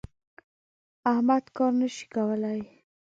[1.11, 2.59] احمد کار نه شي کولای.